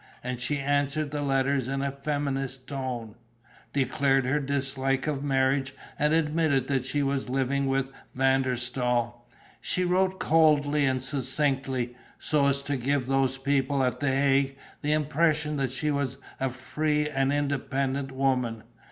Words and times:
And 0.23 0.39
she 0.39 0.57
answered 0.57 1.11
the 1.11 1.21
letters 1.21 1.67
in 1.67 1.83
a 1.83 1.91
feminist 1.91 2.65
tone, 2.65 3.13
declared 3.71 4.25
her 4.25 4.39
dislike 4.39 5.05
of 5.05 5.23
marriage 5.23 5.75
and 5.99 6.11
admitted 6.11 6.67
that 6.69 6.87
she 6.87 7.03
was 7.03 7.29
living 7.29 7.67
with 7.67 7.91
Van 8.15 8.41
der 8.41 8.55
Staal. 8.55 9.23
She 9.61 9.83
wrote 9.85 10.19
coldly 10.19 10.85
and 10.87 11.03
succinctly, 11.03 11.95
so 12.17 12.47
as 12.47 12.63
to 12.63 12.77
give 12.77 13.05
those 13.05 13.37
people 13.37 13.83
at 13.83 13.99
the 13.99 14.09
Hague 14.09 14.57
the 14.81 14.91
impression 14.93 15.57
that 15.57 15.71
she 15.71 15.91
was 15.91 16.17
a 16.39 16.49
free 16.49 17.07
and 17.07 17.31
independent 17.31 18.11
woman. 18.11 18.63